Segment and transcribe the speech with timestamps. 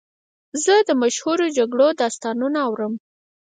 [0.63, 2.93] زه د مشهورو جګړو داستانونه اورم.